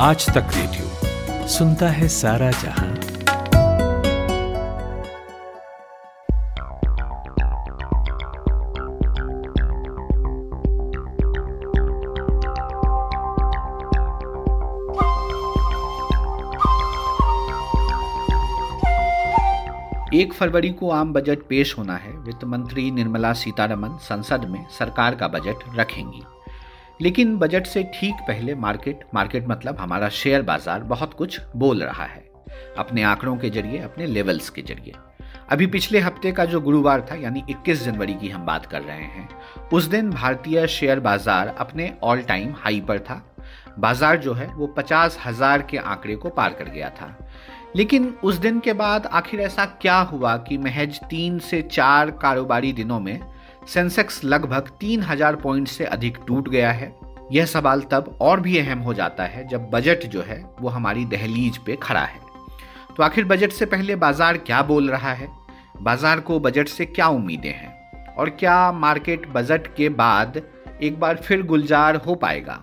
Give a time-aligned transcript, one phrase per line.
[0.00, 2.94] आज तक रेडियो सुनता है सारा जहाँ।
[20.14, 25.14] एक फरवरी को आम बजट पेश होना है। वित्त मंत्री निर्मला सीतारमन संसद में सरकार
[25.14, 26.22] का बजट रखेंगी।
[27.02, 32.04] लेकिन बजट से ठीक पहले मार्केट मार्केट मतलब हमारा शेयर बाज़ार बहुत कुछ बोल रहा
[32.04, 32.26] है।
[32.78, 34.94] अपने आंकड़ों के ज़रिए, अपने लेवल्स के ज़रिए।
[35.50, 38.96] अभी पिछले हफ़्ते का जो गुरुवार था, यानी 21 जनवरी की हम बात कर रहे
[38.96, 39.28] हैं,
[39.72, 43.22] उस दिन भारतीय शेयर बाज़ार अपने ऑल टाइम हाई पर था।
[43.78, 47.14] बाज़ार जो है, वो पचास हज़ार के आंकड़े को पार कर गया था।
[47.76, 52.72] लेकिन उस दिन के बाद आखिर ऐसा क्या हुआ कि महज तीन से चार कारोबारी
[52.72, 53.20] दिनों में
[53.68, 56.92] सेंसेक्स लगभग तीन हज़ार पॉइंट से अधिक टूट गया है।
[57.32, 61.04] यह सवाल तब और भी अहम हो जाता है जब बजट जो है वो हमारी
[61.06, 62.20] दहलीज पे खड़ा है।
[62.96, 65.28] तो आखिर बजट से पहले बाज़ार क्या बोल रहा है?
[65.82, 68.14] बाज़ार को बजट से क्या उम्मीदें हैं?
[68.14, 70.40] और क्या मार्केट बजट के बाद
[70.82, 72.58] एक बार फिर गुलजार हो पाएगा?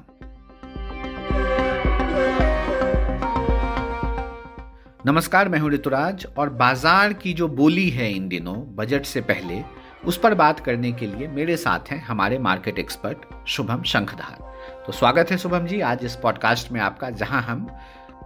[5.06, 9.64] नमस्कार, मैं हूँ ऋतुराज और बाज़ार की जो बोली है इन दिनों बजट से पहले
[10.08, 14.92] उस पर बात करने के लिए मेरे साथ हैं हमारे मार्केट एक्सपर्ट शुभम शंखधार। तो
[14.92, 17.68] स्वागत है शुभम जी आज इस पॉडकास्ट में आपका जहाँ हम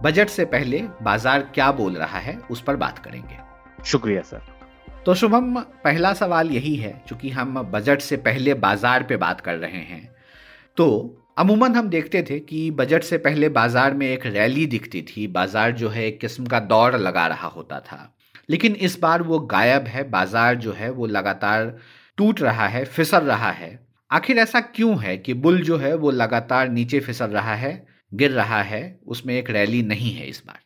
[0.02, 3.38] बजट से पहले बाज़ार क्या बोल रहा है उस पर बात करेंगे।
[3.84, 4.42] शुक्रिया सर।
[5.06, 9.56] तो शुभम पहला सवाल यही है क्योंकि हम बजट से पहले बाज़ार पे बात कर
[9.56, 10.04] रहे हैं
[10.76, 10.88] तो
[11.38, 15.72] अमूमन हम देखते थे कि बजट से पहले बाज़ार में एक रैली दिखती थी बाज़ार
[15.72, 18.06] जो है एक किस्म का दौड़ लगा रहा होता था।
[18.48, 21.76] लेकिन इस बार वो गायब है, बाज़ार जो है वो लगातार
[22.18, 23.78] टूट रहा है, फिसल रहा है।
[24.10, 28.30] आखिर ऐसा क्यों है कि बुल जो है वो लगातार नीचे फिसल रहा है, गिर
[28.30, 30.58] रहा है, उसमें एक रैली नहीं है इस बार?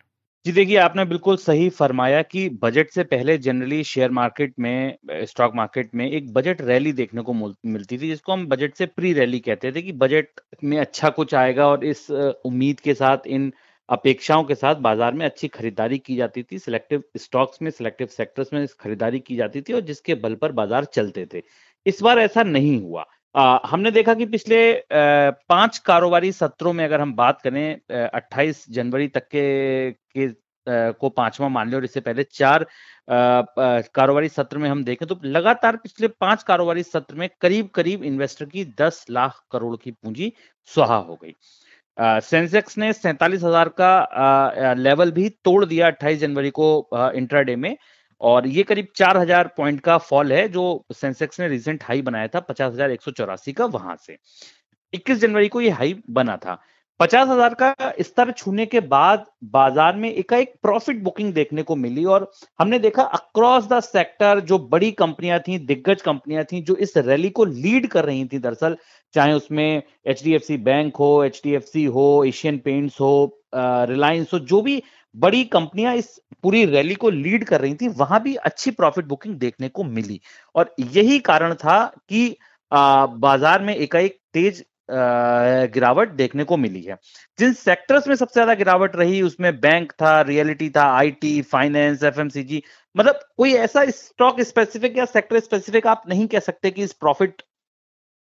[0.46, 5.52] जी देखिए, आपने बिल्कुल सही फरमाया कि बजट से पहले जनरली शेयर मार्केट में स्टॉक
[5.54, 9.40] मार्केट में एक बजट रैली देखने को मिलती थी, जिसको हम बजट से प्री रैली
[9.40, 13.52] कहते थे कि बजट में अच्छा कुछ आएगा और इस उम्मीद के साथ इन
[13.88, 18.52] अपेक्षाओं के साथ बाज़ार में अच्छी खरीदारी की जाती थी सिलेक्टिव स्टॉक्स में सिलेक्टिव सेक्टर्स
[18.52, 21.42] में खरीदारी की जाती थी और जिसके बल पर बाज़ार चलते थे।
[21.86, 27.00] इस बार ऐसा नहीं हुआ। आ, हमने देखा कि पिछले पाँच कारोबारी सत्रों में अगर
[27.00, 32.00] हम बात करें अट्ठाईस जनवरी तक के, के आ, को पांचवा मान लें और इससे
[32.00, 32.66] पहले चार
[33.08, 38.44] कारोबारी सत्र में हम देखें तो लगातार पिछले पाँच कारोबारी सत्र में करीब करीब इन्वेस्टर
[38.46, 40.32] की दस लाख करोड़ की पूंजी
[40.70, 41.34] सुहा हो गई।
[41.98, 46.66] सेंसेक्स ने सैतालीस हज़ार का लेवल भी तोड़ दिया 28 जनवरी को
[47.14, 47.76] इंट्राडे में।
[48.20, 52.40] और ये करीब 4000 पॉइंट का फॉल है, जो सेंसेक्स ने रिसेंट हाई बनाया था,
[52.40, 54.16] पचास हज़ार एक सौ चौरासी का वहाँ से।
[54.92, 56.60] 21 जनवरी को ये हाई बना था।
[57.00, 62.04] पचास हज़ार का स्तर छूने के बाद बाज़ार में एकाएक प्रॉफिट बुकिंग देखने को मिली
[62.04, 66.96] और हमने देखा अक्रॉस द सेक्टर जो बड़ी कंपनियाँ थी, दिग्गज कंपनियाँ थी, जो इस
[66.96, 68.76] रैली को लीड कर रही थी दरअसल,
[69.14, 74.82] चाहे उसमें एच बैंक हो HDFC हो एशियन पेंट्स हो रिलायंस हो, जो भी
[75.14, 79.34] बड़ी कंपनियाँ इस पूरी रैली को लीड कर रही थी, वहाँ भी अच्छी प्रॉफिट बुकिंग
[79.38, 80.20] देखने को मिली।
[80.54, 82.36] और यही कारण था कि
[82.72, 86.96] बाज़ार में एकाएक तेज गिरावट देखने को मिली है।
[87.38, 92.62] जिन सेक्टर्स में सबसे ज़्यादा गिरावट रही, उसमें बैंक था रियलिटी था आईटी फाइनेंस एफएमसीजी
[92.94, 97.42] मतलब कोई ऐसा स्टॉक स्पेसिफिक या सेक्टर स्पेसिफिक आप नहीं कह सकते कि इस प्रॉफिट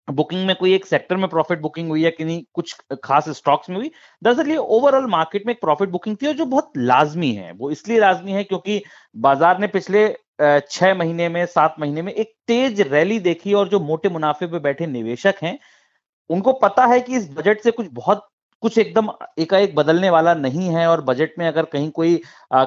[0.08, 2.74] बुकिंग में कोई एक सेक्टर में प्रॉफिट बुकिंग हुई है कि नहीं कुछ
[3.04, 3.90] खास स्टॉक्स में हुई।
[4.22, 7.70] दरअसल ये ओवरऑल मार्केट में एक प्रॉफिट बुकिंग थी और जो बहुत लाजमी है। वो
[7.70, 8.82] इसलिए लाजमी है क्योंकि
[9.16, 10.08] बाज़ार ने पिछले
[10.42, 14.58] छह महीने में, सात महीने में एक तेज रैली देखी और जो मोटे मुनाफे पे
[14.58, 15.58] बैठे निवेशक हैं
[16.30, 18.26] उनको पता है कि इस बजट से कुछ बहुत
[18.62, 19.08] कुछ एकदम
[19.38, 22.16] एकाएक बदलने वाला नहीं है और बजट में अगर कहीं कोई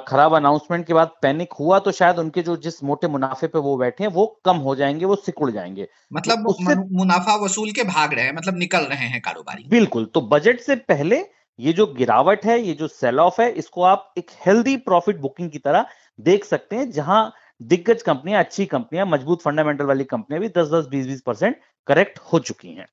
[0.08, 3.76] खराब अनाउंसमेंट के बाद पैनिक हुआ तो शायद उनके जो जिस मोटे मुनाफे पे वो
[3.78, 8.14] बैठे हैं वो कम हो जाएँगे वो सिकुड़ जाएँगे। मतलब तो मुनाफा वसूल के भाग
[8.14, 11.24] रहे हैं मतलब निकल रहे हैं कारोबारी। बिल्कुल तो बजट से पहले
[11.60, 15.50] ये जो गिरावट है ये जो सेल ऑफ़ है इसको आप एक हेल्दी प्रॉफिट बुकिंग
[15.52, 15.86] की तरह
[16.20, 17.22] देख सकते हैं जहाँ
[17.62, 22.20] दिग्गज कंपनियाँ अच्छी कंपनियाँ मज़बूत फंडामेंटल वाली कंपनियाँ भी दस दस बीस बीस परसेंट करेक्ट
[22.34, 22.88] हो चुकी हैं।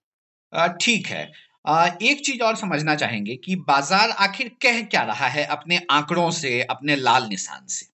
[0.53, 1.23] ठीक है।
[2.03, 6.61] एक चीज़ और समझना चाहेंगे कि बाज़ार आखिर कह क्या रहा है अपने आंकड़ों से
[6.63, 7.87] अपने लाल निशान से?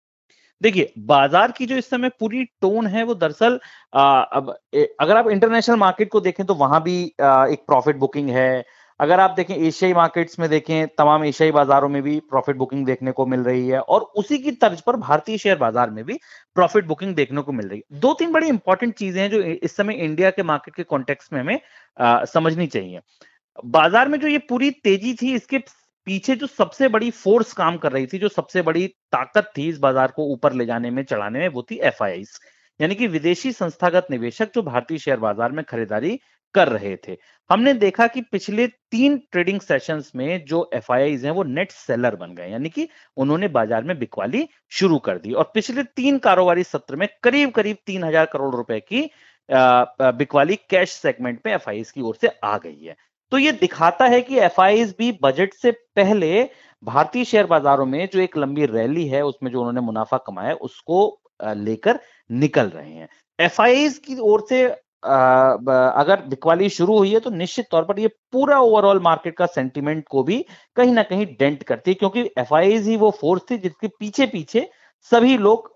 [0.62, 3.58] देखिए बाज़ार की जो इस समय पूरी टोन है वो दरअसल
[3.92, 4.54] अब
[5.00, 8.64] अगर आप इंटरनेशनल मार्केट को देखें तो वहाँ भी आ, एक प्रॉफिट बुकिंग है
[9.00, 13.12] अगर आप देखें एशियाई मार्केट्स में देखें, तमाम एशियाई बाजारों में भी प्रॉफिट बुकिंग देखने
[13.12, 16.18] को मिल रही है और उसी की तर्ज पर भारतीय शेयर बाज़ार में भी
[16.56, 19.76] प्रॉफिट बुकिंग देखने को मिल रही है। दो तीन बड़ी इंपॉर्टेंट चीज़ें हैं जो इस
[19.76, 21.60] समय इंडिया के मार्केट के कॉन्टेक्स्ट में हमें
[22.26, 23.00] समझनी चाहिए।
[23.64, 25.58] बाज़ार में जो ये पूरी तेज़ी थी, इसके
[26.06, 29.78] पीछे जो सबसे बड़ी फोर्स काम कर रही थी, जो सबसे बड़ी ताकत थी इस
[29.78, 32.24] बाज़ार को ऊपर ले जाने में, चढ़ाने में, वो थी एफआईआई
[32.80, 36.18] यानी कि विदेशी संस्थागत निवेशक जो भारतीय शेयर बाज़ार में खरीदारी
[36.56, 37.16] कर रहे थे।
[37.50, 42.34] हमने देखा कि पिछले तीन ट्रेडिंग सेशंस में जो एफ़ हैं, वो नेट सेलर बन
[42.34, 46.96] गए, यानी कि उन्होंने बाज़ार में बिकवाली शुरू कर दी। और पिछले तीन कारोबारी सत्र
[46.96, 49.08] में करीब करीब तीन हज़ार करोड़ रुपए की
[49.48, 52.96] बिकवाली कैश सेगमेंट में एफ़ की ओर से आ गई है।
[53.32, 54.60] तो ये दिखाता है कि एफ़
[54.98, 56.42] भी बजट से पहले
[56.82, 60.98] भारतीय शेयर बाजारों में जो एक लंबी रैली है, उसमें जो उन्होंने मुनाफा कमाया उसको
[61.44, 61.98] लेकर
[62.30, 63.08] निकल रहे हैं।
[63.38, 63.60] एफ़
[64.00, 64.66] की ओर से
[65.02, 70.04] अगर बिकवाली शुरू हुई है तो निश्चित तौर पर ये पूरा ओवरऑल मार्केट का सेंटिमेंट
[70.10, 70.44] को भी
[70.76, 74.68] कहीं ना कहीं डेंट करती है, क्योंकि एफ़ ही वो फोर्स थी जिसके पीछे पीछे
[75.10, 75.68] सभी लोग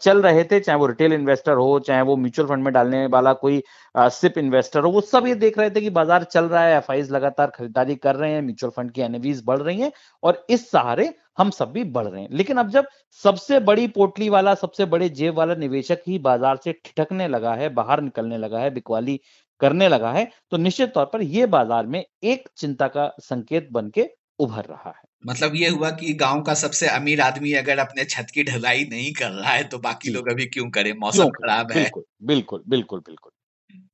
[0.00, 3.32] चल रहे थे, चाहे वो रिटेल इन्वेस्टर हो, चाहे वो म्यूचुअल फंड में डालने वाला
[3.34, 3.62] कोई
[3.94, 6.92] सिप इन्वेस्टर हो, वो सब ये देख रहे थे कि बाज़ार चल रहा है एफ़
[7.12, 9.92] लगातार खरीदारी कर रहे हैं म्यूचुअल फंड की एनवीज बढ़ रही हैं,
[10.22, 12.86] और इस सहारे हम सब भी बढ़ रहे हैं। लेकिन अब जब
[13.22, 17.68] सबसे बड़ी पोटली वाला सबसे बड़े जेब वाला निवेशक ही बाज़ार से ठिठकने लगा है
[17.74, 19.20] बाहर निकलने लगा है बिकवाली
[19.60, 23.90] करने लगा है तो निश्चित तौर पर यह बाज़ार में एक चिंता का संकेत बन
[23.90, 24.08] के
[24.38, 28.26] उभर रहा है। मतलब ये हुआ कि गाँव का सबसे अमीर आदमी अगर अपने छत
[28.34, 30.92] की ढलाई नहीं कर रहा है तो बाकी लोग अभी क्यों करें?
[30.96, 33.32] मौसम खराब है। बिल्कुल बिल्कुल बिल्कुल बिल्कुल।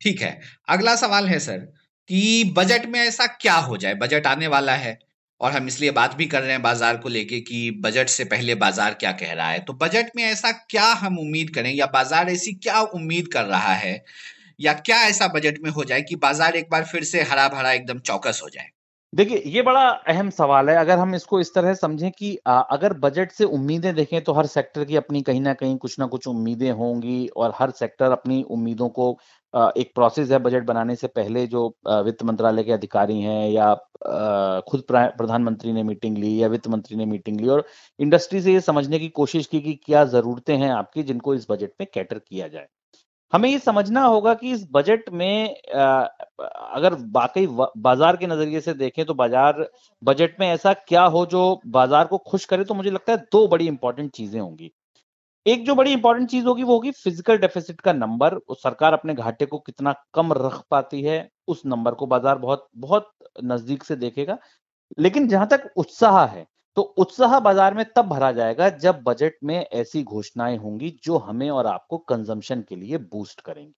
[0.00, 1.58] ठीक है अगला सवाल है सर
[2.10, 3.94] कि बजट में ऐसा क्या हो जाए?
[3.96, 4.98] बजट आने वाला है
[5.40, 8.54] और हम इसलिए बात भी कर रहे हैं बाज़ार को लेके कि बजट से पहले
[8.56, 12.30] बाज़ार क्या कह रहा है। तो बजट में ऐसा क्या हम उम्मीद करें या बाज़ार
[12.30, 14.02] ऐसी क्या उम्मीद कर रहा है
[14.60, 17.72] या क्या ऐसा बजट में हो जाए कि बाज़ार एक बार फिर से हरा भरा
[17.72, 18.68] एकदम चौकस हो जाए?
[19.12, 23.32] देखिए, ये बड़ा अहम सवाल है। अगर हम इसको इस तरह समझें कि अगर बजट
[23.32, 26.70] से उम्मीदें देखें तो हर सेक्टर की अपनी कहीं ना कहीं कुछ ना कुछ उम्मीदें
[26.72, 29.12] होंगी और हर सेक्टर अपनी उम्मीदों को
[29.54, 31.66] एक प्रोसेस है बजट बनाने से पहले जो
[32.04, 33.74] वित्त मंत्रालय के अधिकारी हैं या
[34.68, 37.64] खुद प्रधानमंत्री ने मीटिंग ली या वित्त मंत्री ने मीटिंग ली और
[37.98, 41.72] इंडस्ट्री से ये समझने की कोशिश की कि क्या जरूरतें हैं आपकी जिनको इस बजट
[41.80, 42.66] में कैटर किया जाए।
[43.32, 49.04] हमें ये समझना होगा कि इस बजट में अगर वाकई बाज़ार के नज़रिए से देखें
[49.04, 49.68] तो बाज़ार
[50.02, 53.46] बजट में ऐसा क्या हो जो बाज़ार को खुश करे तो मुझे लगता है दो
[53.48, 54.72] बड़ी इंपॉर्टेंट चीज़ें होंगी।
[55.46, 59.46] एक जो बड़ी इंपॉर्टेंट चीज़ होगी वो होगी फ़िज़िकल डेफिसिट का नंबर सरकार अपने घाटे
[59.46, 63.10] को कितना कम रख पाती है उस नंबर को बाज़ार बहुत बहुत
[63.44, 64.36] नज़दीक से देखेगा।
[64.98, 66.46] लेकिन जहाँ तक उत्साह है
[66.76, 71.48] तो उत्साह बाज़ार में तब भरा जाएगा जब बजट में ऐसी घोषणाएँ होंगी जो हमें
[71.50, 73.72] और आपको कंजम्पशन के लिए बूस्ट करेंगी।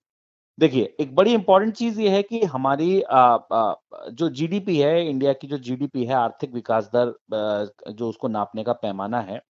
[0.57, 3.75] देखिए एक बड़ी इंपॉर्टेंट चीज़ ये है कि हमारी आ, आ,
[4.11, 8.63] जो जीडीपी है इंडिया की जो जीडीपी है आर्थिक विकास दर आ, जो उसको नापने
[8.63, 9.41] का पैमाना है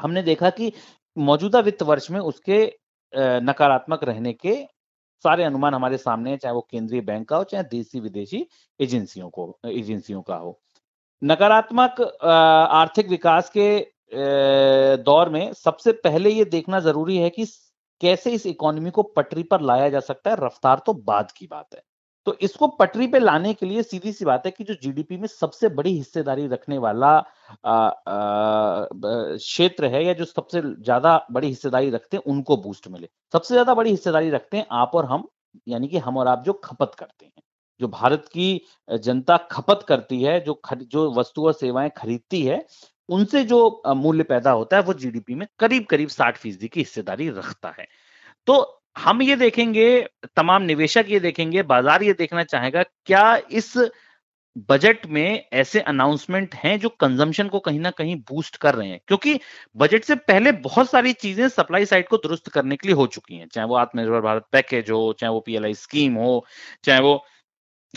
[0.00, 0.72] हमने देखा कि
[1.16, 2.64] मौजूदा वित्त वर्ष में उसके
[3.42, 4.54] नकारात्मक रहने के
[5.24, 8.46] सारे अनुमान हमारे सामने है, चाहे वो केंद्रीय बैंक का हो, चाहे देशी विदेशी
[8.80, 10.58] एजेंसियों को, एजेंसियों का हो।
[11.22, 17.44] नकारात्मक आर्थिक विकास के दौर में सबसे पहले ये देखना ज़रूरी है कि
[18.00, 21.74] कैसे इस इकोनॉमी को पटरी पर लाया जा सकता है, रफ्तार तो बाद की बात
[21.74, 21.82] है।
[22.26, 25.26] तो इसको पटरी पे लाने के लिए सीधी सी बात है कि जो जीडीपी में
[25.28, 27.10] सबसे बड़ी हिस्सेदारी रखने वाला
[29.36, 33.74] क्षेत्र है या जो सबसे ज़्यादा बड़ी हिस्सेदारी रखते हैं उनको बूस्ट मिले। सबसे ज़्यादा
[33.74, 35.28] बड़ी हिस्सेदारी रखते हैं आप और हम
[35.68, 37.42] यानी कि हम और आप जो खपत करते हैं।
[37.80, 42.64] जो भारत की जनता खपत करती है जो खर, जो वस्तु और सेवाएँ खरीदती है
[43.08, 47.28] उनसे जो मूल्य पैदा होता है वो जीडीपी में करीब करीब साठ फ़ीसदी की हिस्सेदारी
[47.30, 47.86] रखता है।
[48.46, 53.72] तो हम ये देखेंगे, तमाम निवेशक ये देखेंगे, बाज़ार ये देखना चाहेगा, क्या इस
[54.68, 59.00] बजट में ऐसे अनाउंसमेंट हैं जो कंजम्पशन को कहीं ना कहीं बूस्ट कर रहे हैं?
[59.08, 59.38] क्योंकि
[59.76, 63.36] बजट से पहले बहुत सारी चीज़ें सप्लाई साइड को दुरुस्त करने के लिए हो चुकी
[63.36, 66.44] हैं। चाहे वो आत्मनिर्भर भारत पैकेज हो चाहे वो पीएलआई स्कीम हो,
[66.84, 67.24] चाहे वो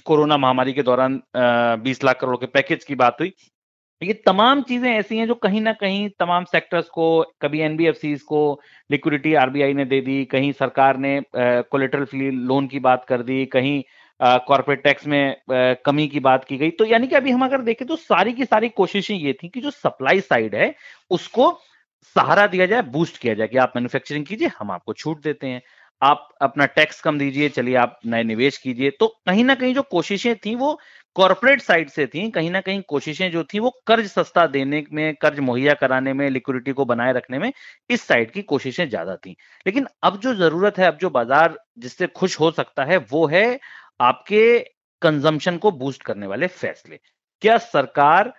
[0.05, 1.21] कोरोना महामारी के दौरान
[1.83, 3.33] बीस लाख करोड़ के पैकेज की बात हुई।
[4.01, 7.05] ये तमाम चीज़ें ऐसी हैं जो कहीं ना कहीं तमाम सेक्टर्स को
[7.41, 8.39] कभी एनबीएफसी को
[8.89, 13.45] लिक्विडिटी आरबीआई ने दे दी कहीं सरकार ने कोलेट्रल फ्री लोन की बात कर दी
[13.45, 13.81] कहीं
[14.19, 17.61] कॉर्पोरेट टैक्स में आ, कमी की बात की गई। तो यानी कि अभी हम अगर
[17.61, 20.73] देखें तो सारी की सारी कोशिशें ये थी कि जो सप्लाई साइड है
[21.11, 21.51] उसको
[22.15, 25.61] सहारा दिया जाए बूस्ट किया जाए कि आप मैन्युफैक्चरिंग कीजिए हम आपको छूट देते हैं।
[26.01, 29.81] आप अपना टैक्स कम दीजिए चलिए आप नए निवेश कीजिए। तो कहीं ना कहीं जो
[29.91, 30.77] कोशिशें थी वो
[31.19, 35.15] कॉरपोरेट साइड से थी, कहीं ना कहीं कोशिशें जो थी वो कर्ज सस्ता देने में,
[35.15, 37.51] कर्ज मुहैया कराने में लिक्विडिटी को बनाए रखने में
[37.89, 39.35] इस साइड की कोशिशें ज़्यादा थी।
[39.65, 43.59] लेकिन अब जो ज़रूरत है, अब जो बाज़ार जिससे खुश हो सकता है, वो है
[44.01, 44.59] आपके
[45.01, 46.99] कंजम्पशन को बूस्ट करने वाले फैसले।
[47.41, 48.33] क्या सरकार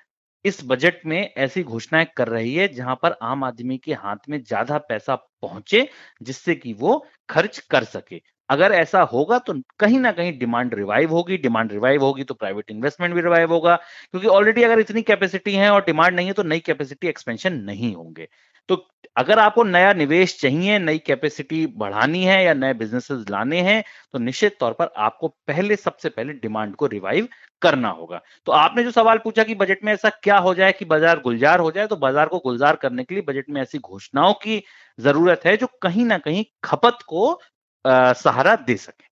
[0.44, 4.42] इस बजट में ऐसी घोषणाएँ कर रही है जहाँ पर आम आदमी के हाथ में
[4.42, 5.88] ज़्यादा पैसा पहुँचे,
[6.22, 8.20] जिससे कि वो खर्च कर सके?
[8.50, 12.71] अगर ऐसा होगा तो कहीं ना कहीं डिमांड रिवाइव होगी डिमांड रिवाइव होगी तो प्राइवेट
[12.71, 16.42] इन्वेस्टमेंट भी रिवाइव होगा, क्योंकि ऑलरेडी अगर इतनी कैपेसिटी है और डिमांड नहीं है तो
[16.45, 18.28] नई कैपेसिटी एक्सपेंशन नहीं होंगे।
[18.69, 18.76] तो
[19.16, 23.83] अगर आपको नया निवेश चाहिए, नई कैपेसिटी बढ़ानी है या नए बिजनेसेस लाने हैं
[24.14, 27.28] तो निश्चित तौर पर आपको पहले, सबसे पहले डिमांड को रिवाइव
[27.62, 30.85] करना होगा। तो आपने जो सवाल पूछा कि बजट में ऐसा क्या हो जाए कि
[30.87, 34.33] बाज़ार गुलजार हो जाए तो बाज़ार को गुलजार करने के लिए बजट में ऐसी घोषणाओं
[34.42, 34.62] की
[34.99, 37.40] ज़रूरत है जो कहीं ना कहीं खपत को
[37.84, 39.08] सहारा दे सके।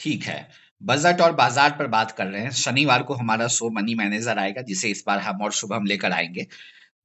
[0.00, 0.48] ठीक है।
[0.82, 4.62] बजट और बाज़ार पर बात कर रहे हैं। शनिवार को हमारा शो मनी मैनेजर आएगा,
[4.62, 6.46] जिसे इस बार हम और शुभम लेकर आएँगे।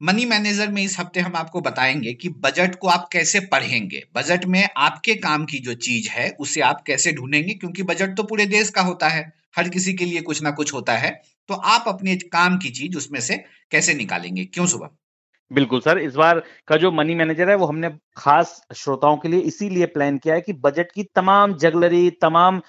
[0.02, 4.46] मनी मैनेजर में इस हफ़्ते हम आपको बताएँगे कि बजट को आप कैसे पढ़ेंगे। बजट
[4.46, 8.46] में आपके काम की जो चीज़ है, उसे आप कैसे ढूंढेंगे, क्योंकि बजट तो पूरे
[8.46, 11.12] देश का होता है। हर किसी के लिए कुछ ना कुछ होता है।
[11.50, 13.38] तो आप अपने काम की चीज़ उसमें से
[13.72, 14.46] कैसे निकालेंगे?
[14.46, 14.90] क्यों सुबह
[15.52, 19.40] बिल्कुल, सर। इस बार का जो मनी मैनेजर है, वो हमने खास श्रोताओं के लिए
[19.42, 22.62] इसीलिए प्लान किया है कि बजट की तमाम जगलरी तमाम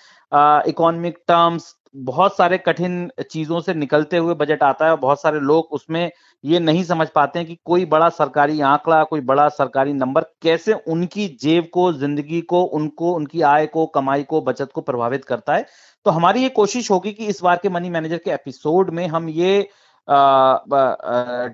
[0.68, 5.40] इकोनॉमिक टर्म्स बहुत सारे कठिन चीज़ों से निकलते हुए बजट आता है और बहुत सारे
[5.40, 6.10] लोग उसमें
[6.44, 10.72] ये नहीं समझ पाते हैं कि कोई बड़ा सरकारी आंकड़ा, कोई बड़ा सरकारी नंबर कैसे
[10.72, 15.54] उनकी जेब को, ज़िंदगी को, उनको, उनकी आय को, कमाई को, बचत को प्रभावित करता
[15.54, 15.66] है।
[16.06, 19.28] तो हमारी ये कोशिश होगी कि इस बार के मनी मैनेजर के एपिसोड में हम
[19.28, 19.68] ये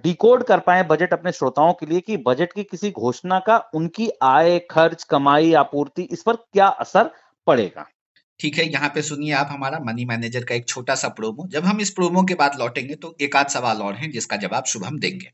[0.02, 4.08] डिकोड कर पाए बजट अपने श्रोताओं के लिए कि बजट की किसी घोषणा का उनकी
[4.22, 7.10] आय खर्च कमाई आपूर्ति इस पर क्या असर
[7.46, 7.86] पड़ेगा?
[8.40, 11.64] ठीक है यहाँ पे सुनिए आप हमारा मनी मैनेजर का एक छोटा सा प्रोमो जब
[11.64, 14.98] हम इस प्रोमो के बाद लौटेंगे तो एक आध सवाल और हैं जिसका जवाब शुभम
[14.98, 15.30] देंगे।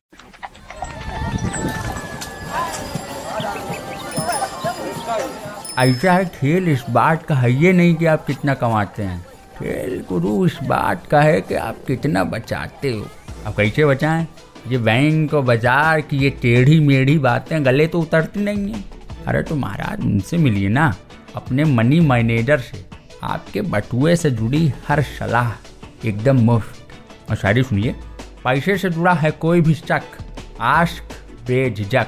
[5.78, 9.24] ऐसा है खेल इस बात का है ये नहीं कि आप कितना कमाते हैं।
[9.62, 13.04] खेल गुरु, इस बात का है कि आप कितना बचाते हो।
[13.46, 14.26] आप कैसे बचाएँ?
[14.68, 18.82] ये बैंक और बाज़ार की ये टेढ़ी मेढ़ी बातें गले तो उतरती नहीं है।
[19.26, 20.94] अरे तो महाराज, उनसे मिलिए ना,
[21.36, 22.84] अपने मनी मैनेजर से।
[23.22, 25.52] आपके बटुए से जुड़ी हर सलाह
[26.08, 27.94] एकदम मुफ़्त। और शायरी सुनिए,
[28.44, 30.02] पैसे से जुड़ा है कोई भी शक,
[30.60, 31.14] आश्क
[31.46, 32.06] बेझक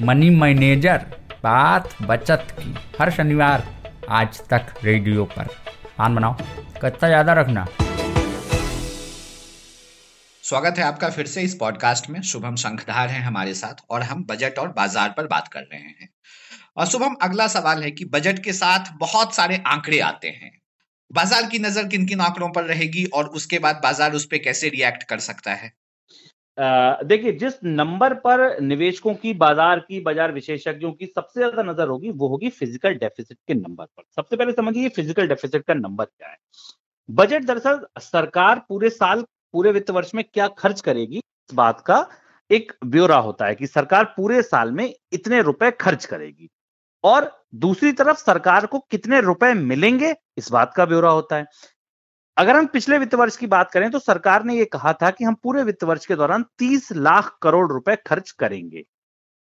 [0.00, 1.04] मनी मैनेजर
[1.44, 3.64] बात बचत की, हर शनिवार
[4.08, 5.48] आज तक रेडियो पर।
[6.00, 6.34] आन बनाओ
[6.82, 7.64] कच्चा ज़्यादा रखना।
[10.44, 14.24] स्वागत है आपका फिर से इस पॉडकास्ट में। शुभम शंखधार हैं हमारे साथ और हम
[14.24, 16.08] बजट और बाज़ार पर बात कर रहे हैं।
[16.76, 20.52] और शुभम, अगला सवाल है कि बजट के साथ बहुत सारे आंकड़े आते हैं।
[21.10, 24.68] बाज़ार की नज़र किन किन आंकड़ों पर रहेगी और उसके बाद बाज़ार उस पर कैसे
[24.68, 25.72] रिएक्ट कर सकता है?
[26.58, 32.10] देखिए, जिस नंबर पर निवेशकों की, बाज़ार की, बाज़ार विशेषज्ञों की सबसे ज़्यादा नज़र होगी,
[32.10, 36.28] वो होगी फ़िज़िकल डेफिसिट के नंबर पर। सबसे पहले समझिए फ़िज़िकल डेफिसिट का नंबर क्या
[36.28, 36.36] है।
[37.08, 41.16] बजट दरअसल सरकार पूरे साल, पूरे वित्त वर्ष में क्या खर्च करेगी?
[41.16, 42.06] इस बात का
[42.50, 46.48] एक ब्यौरा होता है कि सरकार पूरे साल में इतने रुपए खर्च करेगी।
[47.04, 50.14] और दूसरी तरफ़ सरकार को कितने रुपए मिलेंगे?
[50.38, 51.46] इस बात का ब्यौरा होता है।
[52.36, 55.24] अगर हम पिछले वित्त वर्ष की बात करें तो सरकार ने यह कहा था कि
[55.24, 58.82] हम पूरे वित्त वर्ष के दौरान 30 लाख करोड़ रुपए खर्च करेंगे।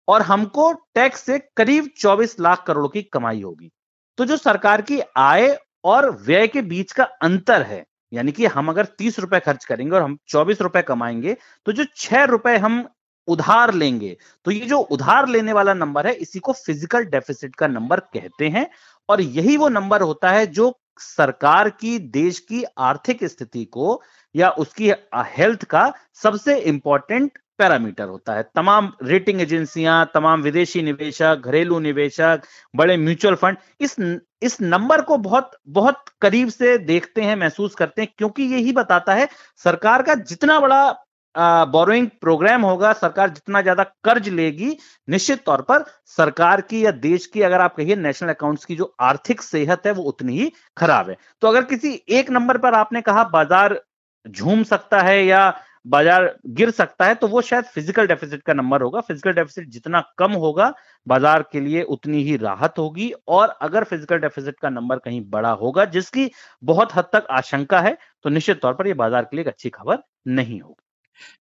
[0.07, 3.69] और हमको टैक्स से करीब 24 लाख करोड़ की कमाई होगी।
[4.17, 5.47] तो जो सरकार की आय
[5.83, 9.95] और व्यय के बीच का अंतर है, यानी कि हम अगर तीस रुपए खर्च करेंगे
[9.95, 11.35] और हम चौबीस रुपए कमाएँगे
[11.65, 12.85] तो जो छह रुपए हम
[13.27, 17.67] उधार लेंगे तो ये जो उधार लेने वाला नंबर है, इसी को फ़िज़िकल डेफिसिट का
[17.67, 18.69] नंबर कहते हैं।
[19.09, 20.69] और यही वो नंबर होता है जो
[21.01, 24.01] सरकार की, देश की आर्थिक स्थिति को
[24.35, 24.91] या उसकी
[25.37, 32.41] हेल्थ का सबसे इंपॉर्टेंट पैरामीटर होता है। तमाम रेटिंग एजेंसियाँ, तमाम विदेशी निवेशक, घरेलू निवेशक,
[32.75, 33.95] बड़े म्यूचुअल फंड, इस
[34.41, 39.13] इस नंबर को बहुत बहुत करीब से देखते हैं, महसूस करते हैं, क्योंकि यही बताता
[39.13, 39.27] है,
[39.63, 40.91] सरकार का जितना बड़ा
[41.35, 47.25] बोरोइंग प्रोग्राम होगा, सरकार जितना ज़्यादा कर्ज लेगी, निश्चित तौर पर सरकार की या देश
[47.27, 51.09] की, अगर आप कहिए नेशनल अकाउंट्स की जो आर्थिक सेहत है, वो उतनी ही खराब
[51.09, 53.79] है। तो अगर किसी एक नंबर पर आपने कहा बाज़ार
[54.25, 55.53] झूम सकता है या
[55.87, 60.01] बाज़ार गिर सकता है तो वो शायद फ़िज़िकल डेफिसिट का नंबर होगा। फ़िज़िकल डेफिसिट जितना
[60.17, 60.71] कम होगा,
[61.07, 65.51] बाज़ार के लिए उतनी ही राहत होगी और अगर फ़िज़िकल डेफिसिट का नंबर कहीं बड़ा
[65.53, 66.29] होगा, जिसकी
[66.63, 70.03] बहुत हद तक आशंका है तो निश्चित तौर पर यह बाज़ार के लिए अच्छी खबर
[70.29, 70.90] नहीं होगी।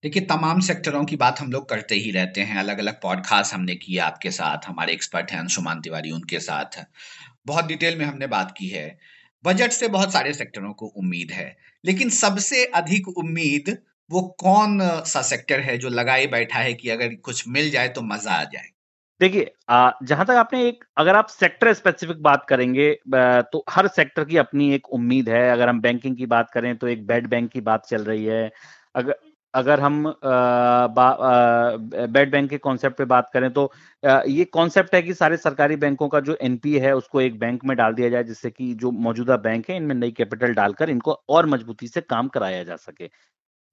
[0.03, 3.75] देखिए, तमाम सेक्टरों की बात हम लोग करते ही रहते हैं। अलग अलग पॉडकास्ट हमने
[3.77, 6.83] किया आपके साथ, हमारे एक्सपर्ट हैं अंशुमान तिवारी उनके साथ।
[7.45, 8.87] बहुत डिटेल में हमने बात की है।
[9.43, 13.77] बजट से बहुत सारे सेक्टरों को उम्मीद है। लेकिन सबसे अधिक उम्मीद
[14.09, 18.01] वो कौन सा सेक्टर है जो लगाए बैठा है कि अगर कुछ मिल जाए तो
[18.03, 18.69] मज़ा आ जाए?
[19.21, 24.37] देखिए जहाँ तक आपने एक, अगर आप सेक्टर स्पेसिफिक बात करेंगे तो हर सेक्टर की
[24.37, 27.61] अपनी एक उम्मीद है। अगर हम बैंकिंग की बात करें तो एक बेड बैंक की
[27.61, 28.49] बात चल रही है।
[28.95, 29.15] अगर
[29.57, 30.03] अगर हम
[30.95, 33.65] बेड बैंक के कॉन्सेप्ट पे बात करें तो
[34.03, 37.65] आ, ये कॉन्सेप्ट है कि सारे सरकारी बैंकों का जो एनपीए है उसको एक बैंक
[37.65, 41.13] में डाल दिया जाए जिससे कि जो मौजूदा बैंक है इनमें नई कैपिटल डालकर इनको
[41.29, 43.09] और मजबूती से काम कराया जा सके।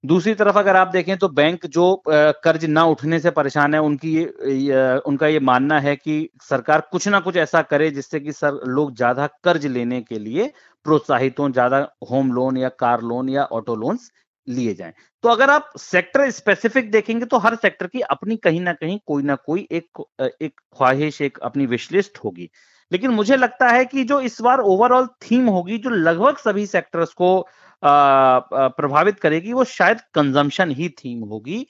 [0.03, 4.13] दूसरी तरफ़ अगर आप देखें तो बैंक जो कर्ज ना उठने से परेशान है उनकी
[4.15, 8.59] ये, उनका ये मानना है कि सरकार कुछ ना कुछ ऐसा करे जिससे कि सर
[8.69, 10.51] लोग ज़्यादा कर्ज लेने के लिए
[10.85, 14.11] प्रोत्साहित हों ज़्यादा होम लोन या कार लोन या ऑटो लोन्स
[14.47, 18.73] लिए जाए। तो अगर आप सेक्टर स्पेसिफिक देखेंगे तो हर सेक्टर की अपनी कहीं ना
[18.73, 20.03] कहीं, कोई ना कोई एक
[20.41, 22.49] एक ख्वाहिश, एक अपनी विशलिस्ट होगी।
[22.91, 27.13] लेकिन मुझे लगता है कि जो इस बार ओवरऑल थीम होगी, जो लगभग सभी सेक्टर्स
[27.13, 27.47] को
[27.83, 31.65] प्रभावित करेगी, वो शायद कंजम्पशन ही थीम होगी।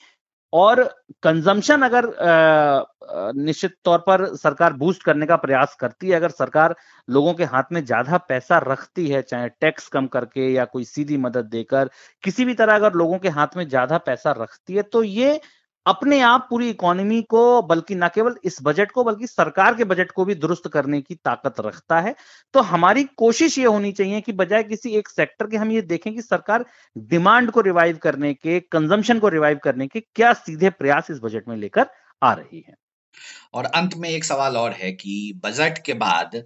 [0.56, 0.82] और
[1.22, 2.06] कंजम्पशन अगर
[3.36, 6.74] निश्चित तौर पर सरकार बूस्ट करने का प्रयास करती है, अगर सरकार
[7.08, 11.16] लोगों के हाथ में ज़्यादा पैसा रखती है, चाहे टैक्स कम करके या कोई सीधी
[11.18, 11.90] मदद देकर,
[12.24, 15.40] किसी भी तरह अगर लोगों के हाथ में ज़्यादा पैसा रखती है तो ये
[15.86, 20.10] अपने आप पूरी इकोनॉमी को, बल्कि न केवल इस बजट को, बल्कि सरकार के बजट
[20.10, 22.14] को भी दुरुस्त करने की ताकत रखता है।
[22.54, 26.14] तो हमारी कोशिश ये होनी चाहिए कि बजाय किसी एक सेक्टर के हम ये देखें
[26.14, 26.64] कि सरकार
[26.98, 31.48] डिमांड को रिवाइव करने के कंजम्पशन को रिवाइव करने के क्या सीधे प्रयास इस बजट
[31.48, 31.86] में लेकर
[32.22, 32.74] आ रही है।
[33.54, 36.42] और अंत में एक सवाल और है कि बजट के बाद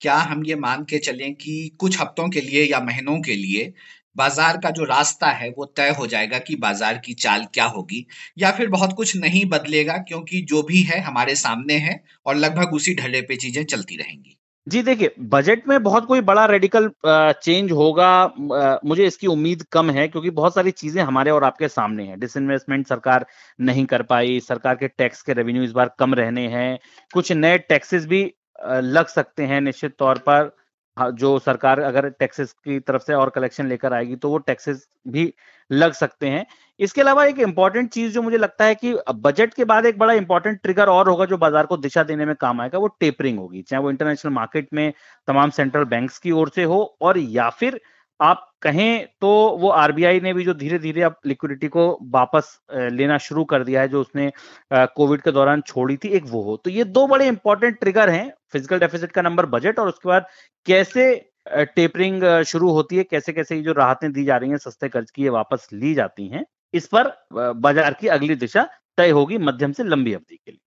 [0.00, 3.72] क्या हम ये मान के चलें कि कुछ हफ्तों के लिए या महीनों के लिए
[4.16, 8.06] बाज़ार का जो रास्ता है वो तय हो जाएगा कि बाज़ार की चाल क्या होगी
[8.38, 12.74] या फिर बहुत कुछ नहीं बदलेगा, क्योंकि जो भी है हमारे सामने है और लगभग
[12.74, 17.72] उसी ढले पे चीज़ें चलती रहेंगी। जी देखिए बजट में बहुत कोई बड़ा रेडिकल चेंज
[17.72, 22.18] होगा मुझे इसकी उम्मीद कम है, क्योंकि बहुत सारी चीज़ें हमारे और आपके सामने हैं।
[22.20, 23.26] डिसइन्वेस्टमेंट सरकार
[23.60, 26.78] नहीं कर पाई, सरकार के टैक्स के रेवेन्यू इस बार कम रहने हैं,
[27.10, 28.22] कुछ नए टैक्सेस भी
[28.66, 30.50] लग सकते हैं निश्चित तौर पर।
[30.96, 35.32] जो सरकार अगर टैक्सेस की तरफ़ से और कलेक्शन लेकर आएगी तो वो टैक्सेस भी
[35.70, 36.44] लग सकते हैं।
[36.80, 40.12] इसके अलावा एक इंपॉर्टेंट चीज़ जो मुझे लगता है कि बजट के बाद एक बड़ा
[40.14, 43.62] इंपॉर्टेंट ट्रिगर और होगा जो बाज़ार को दिशा देने में काम आएगा, वो टेपरिंग होगी।
[43.62, 44.92] चाहे वो इंटरनेशनल मार्केट में
[45.28, 47.80] तमाम सेंट्रल बैंक की ओर से हो और या फिर
[48.22, 53.18] आप कहें तो वो आरबीआई ने भी जो धीरे धीरे अब लिक्विडिटी को वापस लेना
[53.18, 54.30] शुरू कर दिया है, जो उसने
[54.72, 58.32] कोविड के दौरान छोड़ी थी, एक वो हो। तो ये दो बड़े इंपॉर्टेंट ट्रिगर हैं
[58.52, 60.26] फ़िज़िकल डेफिसिट का नंबर बजट और उसके बाद
[60.66, 61.14] कैसे
[61.48, 65.10] टेपरिंग शुरू होती है कैसे कैसे ये जो राहतें दी जा रही हैं, सस्ते कर्ज
[65.10, 66.44] की ये वापस ली जाती हैं,
[66.74, 68.68] इस पर बाज़ार की अगली दिशा
[68.98, 70.60] तय होगी मध्यम से लंबी अवधि के लिए।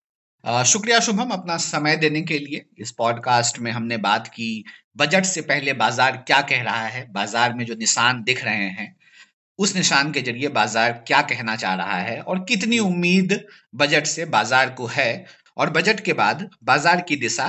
[0.46, 4.64] शुक्रिया शुभम अपना समय देने के लिए। इस पॉडकास्ट में हमने बात की
[4.98, 8.96] बजट से पहले बाज़ार क्या कह रहा है, बाज़ार में जो निशान दिख रहे हैं,
[9.60, 13.40] उस निशान के ज़रिए बाज़ार क्या कहना चाह रहा है और कितनी उम्मीद
[13.76, 15.26] बजट से बाज़ार को है
[15.58, 17.48] और बजट के बाद बाज़ार की दिशा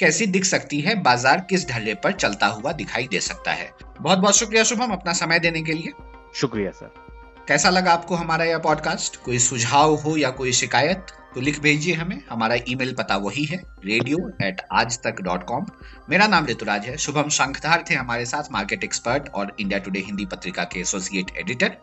[0.00, 4.18] कैसी दिख सकती है, बाज़ार किस ढले पर चलता हुआ दिखाई दे सकता है। बहुत
[4.18, 5.92] बहुत शुक्रिया शुभम अपना समय देने के लिए।
[6.34, 7.03] शुक्रिया, सर।
[7.48, 11.94] कैसा लगा आपको हमारा यह पॉडकास्ट कोई सुझाव हो या कोई शिकायत तो लिख भेजिए
[11.94, 15.66] हमें। हमारा ईमेल पता वही है रेडियो एट आज तक डॉट कॉम
[16.10, 20.26] मेरा नाम ऋतुराज है। शुभम शंखधार थे हमारे साथ मार्केट एक्सपर्ट और इंडिया टुडे हिंदी
[20.26, 21.76] पत्रिका के एसोसिएट एडिटर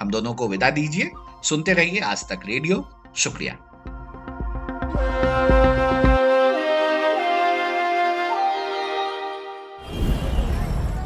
[0.00, 1.10] हम दोनों को विदा दीजिए।
[1.44, 3.58] सुनते रहिए आज तक रेडियो शुक्रिया।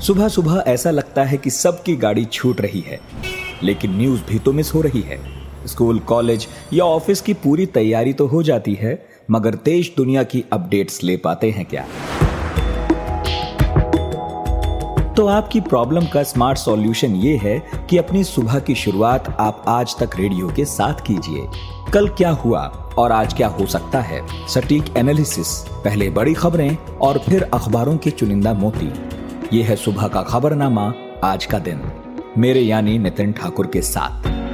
[0.00, 3.00] सुबह सुबह ऐसा लगता है कि सबकी गाड़ी छूट रही है।
[3.62, 5.18] लेकिन न्यूज़ भी तो मिस हो रही है।
[5.66, 10.44] स्कूल, कॉलेज या ऑफ़िस की पूरी तैयारी तो हो जाती है, मगर देश दुनिया की
[10.52, 11.84] अपडेट्स ले पाते हैं क्या?
[15.14, 17.58] तो आपकी प्रॉब्लम का स्मार्ट सॉल्यूशन ये है
[17.90, 21.46] कि अपनी सुबह की शुरुआत आप आज तक रेडियो के साथ कीजिए।
[21.92, 22.60] कल क्या हुआ
[22.98, 24.48] और आज क्या हो सकता है?
[24.48, 28.92] सटीक एनालिसिस, पहले बड़ी खबरें और फिर अखबारों के चुनिंदा मोती।
[29.56, 30.92] ये है सुबह का खबरनामा
[31.24, 31.80] आज का दिन।
[32.38, 34.45] मेरे यानी नितिन ठाकुर के साथ।